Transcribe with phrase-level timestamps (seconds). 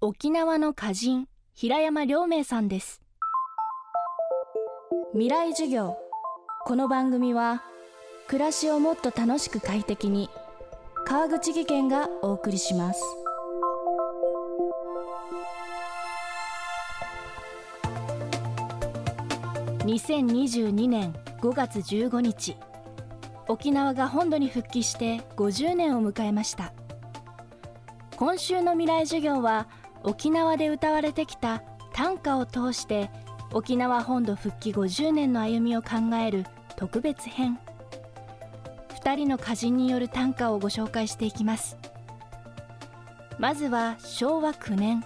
[0.00, 3.02] 沖縄の歌人平山良明さんです。
[5.10, 5.96] 未来授業。
[6.64, 7.64] この番組は
[8.28, 10.30] 暮らしをもっと楽しく快適に
[11.04, 13.02] 川口義賢がお送りします。
[19.78, 22.56] 2022年5月15日
[23.48, 26.72] 沖縄が本土に復帰して50年を迎えました。
[28.14, 29.68] 今週の未来授業は
[30.08, 31.62] 沖縄で歌われてきた
[31.92, 33.10] 短歌を通して
[33.52, 37.58] 沖縄本土復帰50年の歩みを考える特別編。
[38.88, 41.76] 2人の歌人による短歌をご紹介していきます。
[43.38, 45.04] まずは昭和9年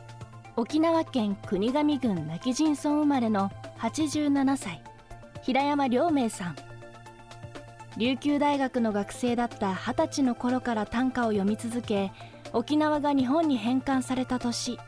[0.55, 4.85] 沖縄県国頭郡今帰仁村生まれの87歳
[5.43, 6.57] 平山良明さん。
[7.97, 12.13] 琉球大学の学生だった二十歳の頃から短歌を読み続け
[12.53, 14.79] 沖縄が日本に返還された年。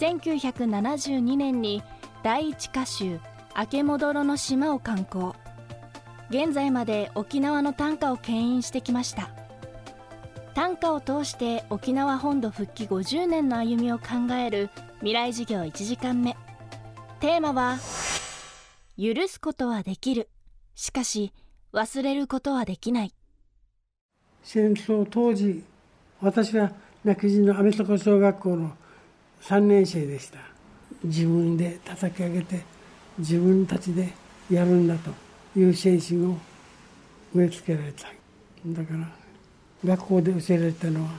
[0.00, 1.82] 1972年に
[2.22, 3.20] 第一歌集
[3.54, 5.36] 「明け戻ろの島」を刊行
[6.30, 9.28] 現在まで沖縄の短歌を牽引してきました。
[10.54, 16.34] 短歌を通して沖縄本土復帰50年の歩みを考える未来授業1時間目。
[17.20, 17.76] テーマは
[18.96, 20.30] 「許すことはできる。
[20.74, 21.34] しかし
[21.74, 23.14] 忘れることはできない」
[24.42, 25.62] 戦争当時
[26.22, 26.72] 私は
[27.04, 28.79] 泣き人のアメリカ小学校の
[29.42, 30.38] 3年生でした。
[31.04, 32.60] 自分で叩き上げて
[33.18, 34.12] 自分たちで
[34.50, 35.10] やるんだと
[35.58, 36.36] いう精神を
[37.34, 38.08] 植え付けられた。
[38.66, 39.08] だから
[39.84, 41.10] 学校で教えられたのは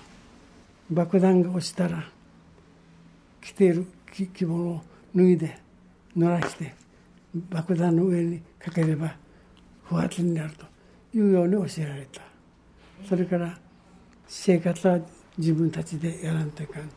[0.92, 2.04] 爆弾が落ちたら
[3.42, 4.82] 着ている着物を
[5.16, 5.58] 脱いで
[6.16, 6.74] 濡らして
[7.50, 9.16] 爆弾の上にかければ
[9.86, 10.66] 不発になると
[11.18, 12.22] いうように教えられた。
[13.08, 13.58] それから
[14.28, 15.00] 生活は
[15.38, 16.90] 自分たちでやらんといかん。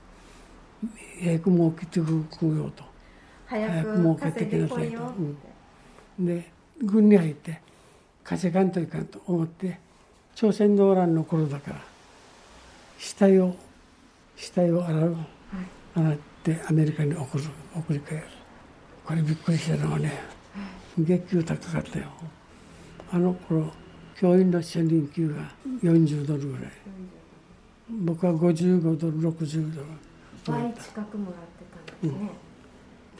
[1.21, 2.95] 早く儲けてくよと。
[3.47, 5.03] 早く儲けてきなさいと、
[6.19, 6.51] うん、で
[6.83, 7.61] 軍に入って
[8.23, 9.78] 稼がんといかんと思って
[10.34, 11.81] 朝鮮動乱の頃だから
[12.99, 13.55] 死体を
[14.37, 15.19] 死体を洗う、はい、
[15.94, 17.44] 洗ってアメリカに送る
[17.77, 18.25] 送り返る
[19.05, 20.12] これびっくりしたのはね
[20.99, 22.06] 月給高かったよ。
[23.12, 23.71] あの頃
[24.17, 25.53] 教員の初任給が
[25.83, 26.73] 40ドルぐらい。
[27.91, 29.87] 僕は55ドル60ドル
[30.47, 31.65] 倍近くもらって
[32.00, 32.31] たんですね、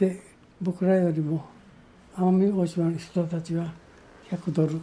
[0.01, 0.21] うん、で
[0.61, 1.45] 僕らよりも
[2.15, 3.73] 奄美大島の人たちは
[4.29, 4.79] 100ドル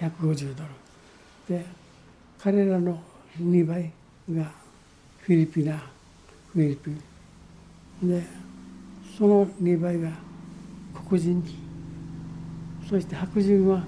[0.00, 0.70] 150ドル。
[1.48, 1.64] で
[2.38, 3.00] 彼らの
[3.40, 3.90] 2倍
[4.30, 4.52] が
[5.20, 5.78] フィリピナ
[6.52, 8.08] フィリピン。
[8.08, 8.22] で
[9.16, 10.10] その2倍が
[11.08, 11.42] 黒人。
[12.88, 13.84] そして白人は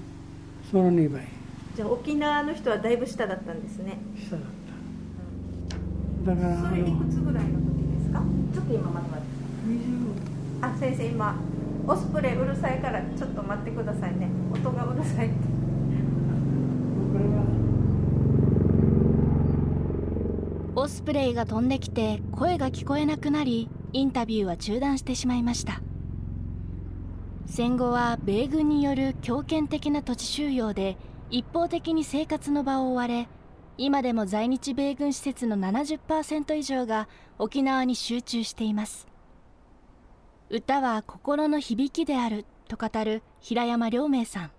[0.69, 1.27] その2倍。
[1.75, 3.97] じゃあ沖縄の人はだいぶ下だったんですね。
[4.17, 4.45] 下だっ
[6.25, 6.31] た。
[6.35, 7.80] だからそれいくつぐらいの時？
[8.11, 8.21] ですか？
[8.53, 9.31] ちょっと今待って待って。
[10.61, 11.35] あ先生今
[11.87, 14.27] オスプレイうるさいからちょっと待ってくださいね。
[14.53, 15.35] 音がうるさいって。
[20.73, 25.81] オスプレイが飛んできて声が聞こえなくなりインタビューは中断してしまいました。
[27.45, 30.97] 戦後は米軍による強権的な土地収容で
[31.29, 33.27] 一方的に生活の場を追われ
[33.83, 37.09] 今でも在日米軍施設の70%以上が
[37.39, 39.07] 沖縄に集中しています。
[40.51, 44.51] 歌は心の響きであると語る平山良明さん。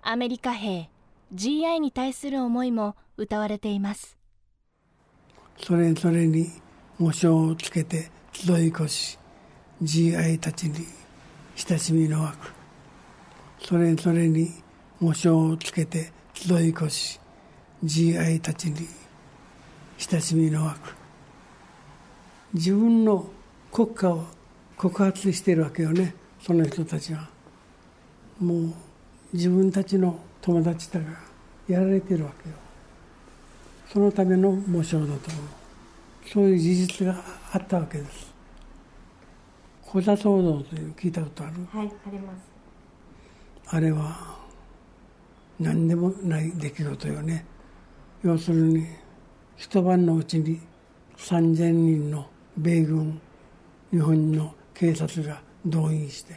[0.00, 0.88] アメリカ兵
[1.34, 4.16] GI に対する思いも歌われています。
[5.58, 6.46] それぞれに
[6.98, 9.18] 模章をつけて集い越し
[9.82, 10.86] GI たちに
[11.54, 12.50] 親しみの枠
[13.62, 14.52] それぞれに
[15.00, 17.20] 模章をつけて集い越し
[17.84, 18.88] GI たちに
[19.98, 20.94] 親しみの枠
[22.54, 23.28] 自分の
[23.72, 24.24] 国家を
[24.76, 26.14] 告発しているわけよね。
[26.40, 27.28] その人たちは。
[28.40, 28.72] もう
[29.32, 31.06] 自分たちの友達だが
[31.68, 32.54] やられてるわけよ。
[33.92, 35.18] そのための模章だと思う。
[36.28, 37.22] そういう事実が
[37.52, 38.32] あったわけです。
[39.82, 41.52] 小田騒動という聞いたことある？
[41.72, 42.36] はいあります。
[43.68, 44.36] あれは
[45.58, 47.44] 何でもない出来事よね
[48.26, 48.84] 要するに
[49.56, 50.60] 一晩のうちに
[51.16, 52.26] 3,000人の
[52.56, 53.20] 米軍
[53.92, 56.34] 日本の警察が動員して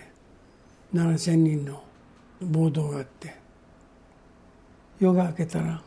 [0.94, 1.82] 7,000人の
[2.42, 3.34] 暴動があって
[5.00, 5.82] 夜が明けたら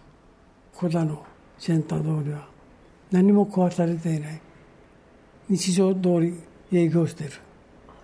[0.75, 1.25] 小田の
[1.57, 2.49] センター通りは
[3.13, 4.41] 何も壊されていない。
[5.49, 6.35] 日常通り
[6.73, 7.33] 営業している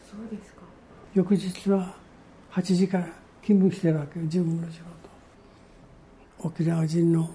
[0.08, 0.60] そうですか。
[1.14, 1.96] 翌日は
[2.52, 3.04] 8時から
[3.42, 4.78] 勤務してるわけよ自分の仕
[6.38, 6.48] 事。
[6.48, 7.28] 沖縄人の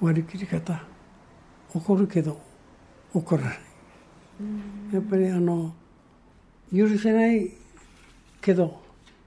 [0.00, 0.82] 割り切り方
[1.74, 2.40] 怒るけど
[3.12, 3.58] 怒らない。
[4.92, 5.72] やっぱりあの
[6.74, 7.50] 許せない
[8.40, 8.80] けど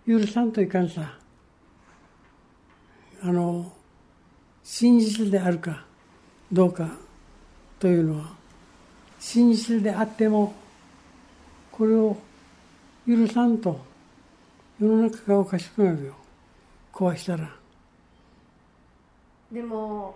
[0.07, 1.17] 許さんといかんさ。
[3.21, 3.71] あの
[4.63, 5.85] 真実であるか
[6.51, 6.89] どうか
[7.79, 8.33] というのは
[9.19, 10.53] 真実であっても
[11.71, 12.17] これを
[13.07, 13.79] 許さんと
[14.79, 16.13] 世の中がおかしくなるよ。
[16.91, 17.49] 壊したら。
[19.51, 20.15] でも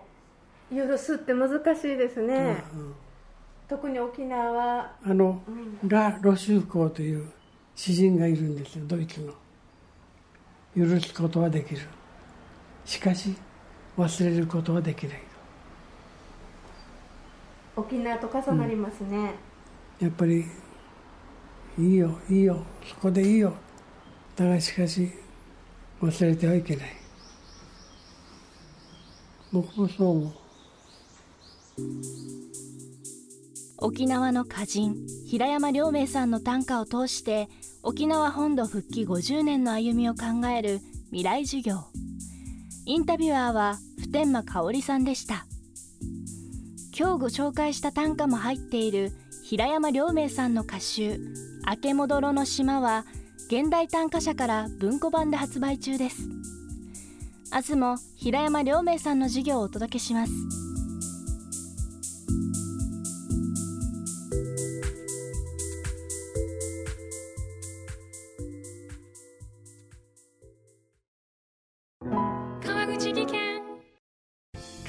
[0.69, 2.95] 許すって難しいですね、うんうん、
[3.67, 4.51] 特に沖縄。
[4.51, 7.31] はあの、うん、ラ・ロシュフコーという
[7.75, 9.33] 詩人がいるんですよドイツの。
[10.75, 11.81] 許すことはできる。
[12.85, 13.35] しかし
[13.97, 15.21] 忘れることはできない。
[17.75, 19.35] 沖縄と重なりますね、
[20.01, 20.45] うん、やっぱり
[21.77, 23.53] いいよいいよそこでいいよ。
[24.35, 25.11] だがしかし
[26.01, 26.89] 忘れてはいけない。
[29.53, 30.46] 僕もそう思う
[33.79, 34.95] 沖縄の歌人
[35.27, 37.47] 平山良明さんの短歌を通して
[37.83, 41.85] 沖縄本土復帰50年の歩みを考える未来授業。
[42.85, 45.45] インタビュアーは普天間香織さんでした。
[46.97, 49.11] 今日ご紹介した短歌も入っている
[49.43, 51.19] 平山良明さんの歌集
[51.69, 53.05] 「明け戻ろの島」は
[53.47, 56.27] 現代短歌社から文庫版で発売中です。
[57.53, 60.66] 明日も平山良明さんの授業をお届けします。